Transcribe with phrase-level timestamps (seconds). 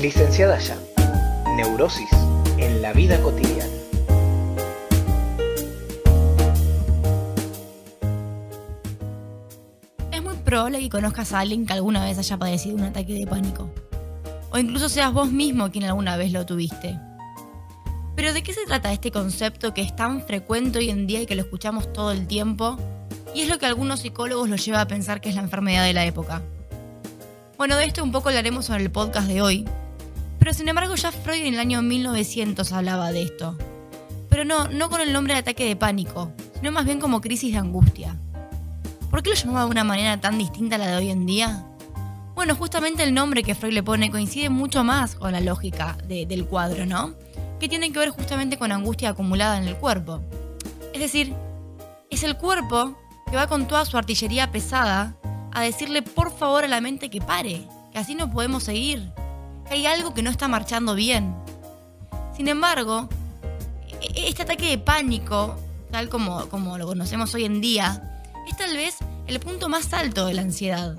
[0.00, 0.78] Licenciada ya.
[1.56, 2.08] Neurosis
[2.56, 3.70] en la vida cotidiana.
[10.10, 13.26] Es muy probable que conozcas a alguien que alguna vez haya padecido un ataque de
[13.26, 13.68] pánico.
[14.50, 16.98] O incluso seas vos mismo quien alguna vez lo tuviste.
[18.16, 21.26] Pero ¿de qué se trata este concepto que es tan frecuente hoy en día y
[21.26, 22.78] que lo escuchamos todo el tiempo?
[23.34, 25.92] Y es lo que algunos psicólogos lo lleva a pensar que es la enfermedad de
[25.92, 26.40] la época.
[27.58, 29.68] Bueno, de esto un poco hablaremos en el podcast de hoy.
[30.40, 33.56] Pero sin embargo ya Freud en el año 1900 hablaba de esto.
[34.30, 37.52] Pero no, no con el nombre de ataque de pánico, sino más bien como crisis
[37.52, 38.18] de angustia.
[39.10, 41.66] ¿Por qué lo llamaba de una manera tan distinta a la de hoy en día?
[42.34, 46.46] Bueno, justamente el nombre que Freud le pone coincide mucho más con la lógica del
[46.46, 47.14] cuadro, ¿no?
[47.58, 50.22] Que tiene que ver justamente con angustia acumulada en el cuerpo.
[50.94, 51.34] Es decir,
[52.08, 52.96] es el cuerpo
[53.28, 55.16] que va con toda su artillería pesada
[55.52, 59.12] a decirle por favor a la mente que pare, que así no podemos seguir,
[59.70, 61.34] hay algo que no está marchando bien.
[62.36, 63.08] Sin embargo,
[64.02, 65.56] e-, este ataque de pánico,
[65.90, 70.34] tal como, lo conocemos hoy en día, es tal vez el punto más alto de
[70.34, 70.96] la ansiedad.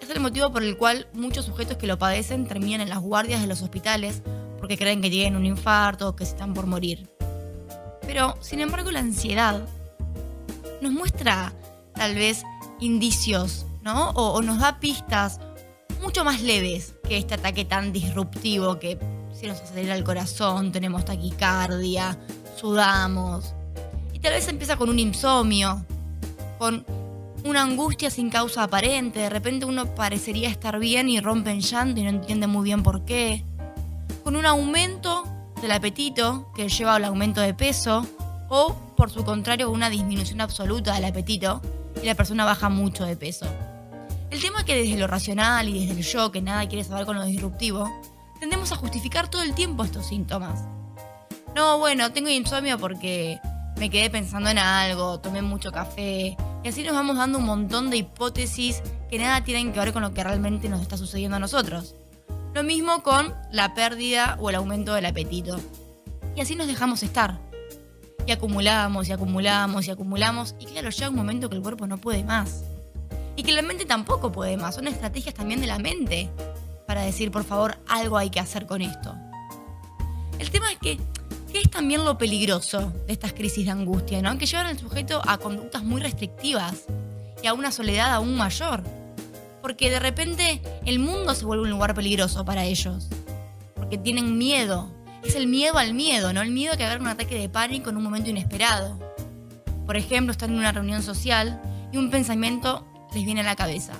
[0.00, 3.40] Es el motivo por el cual muchos sujetos que lo padecen terminan en las guardias
[3.40, 4.22] de los hospitales
[4.58, 7.10] porque creen que tienen un infarto o que se están por morir.
[8.02, 9.66] Pero, sin embargo, la ansiedad
[10.80, 11.52] nos muestra
[11.94, 12.44] tal vez
[12.78, 14.10] indicios, ¿no?
[14.10, 15.40] O, nos da pistas
[16.02, 18.98] mucho más leves que este ataque tan disruptivo que
[19.32, 22.18] si nos acelera el corazón, tenemos taquicardia,
[22.56, 23.54] sudamos.
[24.12, 25.84] Y tal vez empieza con un insomnio,
[26.58, 26.84] con
[27.44, 29.20] una angustia sin causa aparente.
[29.20, 32.82] De repente uno parecería estar bien y rompe en llanto y no entiende muy bien
[32.82, 33.44] por qué.
[34.24, 35.24] Con un aumento
[35.60, 38.06] del apetito que lleva al aumento de peso
[38.48, 41.60] o por su contrario una disminución absoluta del apetito
[42.02, 43.46] y la persona baja mucho de peso.
[44.30, 47.06] El tema es que desde lo racional y desde el yo que nada quiere saber
[47.06, 47.88] con lo disruptivo,
[48.40, 50.64] tendemos a justificar todo el tiempo estos síntomas.
[51.54, 53.38] No, bueno, tengo insomnio porque
[53.78, 56.36] me quedé pensando en algo, tomé mucho café,
[56.66, 60.02] y así nos vamos dando un montón de hipótesis que nada tienen que ver con
[60.02, 61.94] lo que realmente nos está sucediendo a nosotros.
[62.54, 65.60] Lo mismo con la pérdida o el aumento del apetito.
[66.34, 67.38] Y así nos dejamos estar.
[68.26, 70.56] Y acumulamos y acumulamos y acumulamos.
[70.58, 72.64] Y claro, llega un momento que el cuerpo no puede más.
[73.36, 74.74] Y que la mente tampoco puede más.
[74.74, 76.30] Son estrategias también de la mente
[76.86, 79.14] para decir, por favor, algo hay que hacer con esto.
[80.38, 80.98] El tema es que
[81.56, 84.20] ¿Qué es también lo peligroso de estas crisis de angustia?
[84.20, 84.36] ¿no?
[84.36, 86.84] Que llevan al sujeto a conductas muy restrictivas
[87.42, 88.82] y a una soledad aún mayor.
[89.62, 93.08] Porque de repente el mundo se vuelve un lugar peligroso para ellos.
[93.74, 94.92] Porque tienen miedo.
[95.24, 96.42] Es el miedo al miedo, ¿no?
[96.42, 98.98] El miedo a que haga un ataque de pánico en un momento inesperado.
[99.86, 101.60] Por ejemplo, están en una reunión social
[101.90, 102.86] y un pensamiento
[103.16, 103.94] les viene a la cabeza.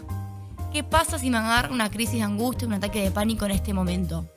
[0.72, 3.72] ¿Qué pasa si me agarra una crisis de angustia, un ataque de pánico en este
[3.72, 4.28] momento?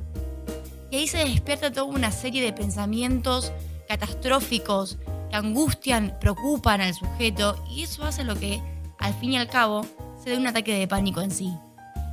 [0.89, 3.51] Y ahí se despierta toda una serie de pensamientos
[3.89, 4.97] catastróficos
[5.29, 8.61] que angustian, preocupan al sujeto y eso hace lo que,
[8.99, 9.85] al fin y al cabo,
[10.23, 11.53] se dé un ataque de pánico en sí.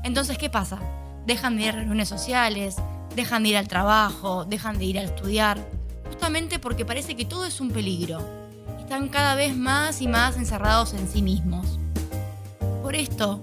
[0.02, 0.80] Entonces, ¿qué pasa?
[1.24, 2.76] Dejan de ir a reuniones sociales,
[3.14, 5.64] dejan de ir al trabajo, dejan de ir a estudiar,
[6.08, 8.20] justamente porque parece que todo es un peligro.
[8.80, 11.78] Están cada vez más y más encerrados en sí mismos.
[12.86, 13.40] Por esto,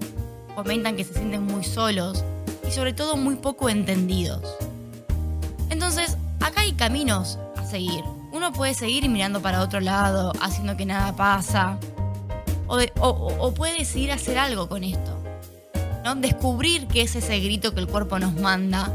[0.54, 2.24] comentan que se sienten muy solos
[2.66, 4.40] y sobre todo muy poco entendidos.
[5.68, 8.02] Entonces, acá hay caminos a seguir.
[8.32, 11.78] Uno puede seguir mirando para otro lado, haciendo que nada pasa.
[12.68, 15.14] O, puede decidir hacer algo con esto.
[16.04, 16.14] ¿no?
[16.14, 18.90] Descubrir qué es ese grito que el cuerpo nos manda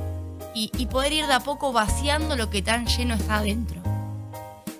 [0.56, 3.80] y, y poder ir de a poco vaciando lo que tan lleno está adentro.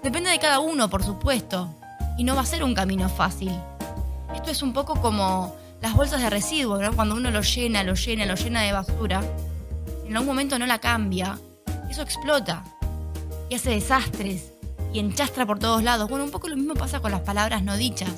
[0.02, 1.70] Depende de cada uno, por supuesto,
[2.18, 3.52] y no va a ser un camino fácil.
[4.36, 6.94] Esto es un poco como las bolsas de residuos, ¿no?
[6.94, 9.24] Cuando uno lo llena, lo llena, lo llena de basura,
[10.06, 11.38] en algún momento no la cambia
[11.90, 12.64] eso explota
[13.50, 14.52] y hace desastres
[14.94, 16.10] y enchastra por todos lados.
[16.10, 18.12] Bueno, un poco lo mismo pasa con las palabras no dichas,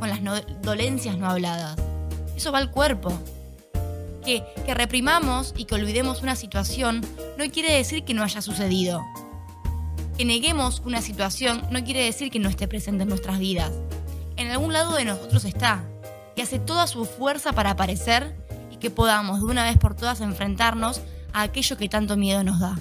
[0.00, 0.20] con las
[0.62, 1.76] dolencias no habladas.
[2.36, 3.12] Eso va al cuerpo.
[4.24, 7.00] Que, que reprimamos y que olvidemos una situación
[7.38, 9.02] no quiere decir que no haya sucedido.
[10.18, 13.72] Que neguemos una situación no quiere decir que no esté presente en nuestras vidas.
[14.48, 15.84] En algún lado de nosotros está.
[16.34, 18.34] Y hace toda su fuerza para aparecer
[18.70, 21.02] y que podamos de una vez por todas enfrentarnos
[21.34, 22.78] a aquello que tanto miedo nos da.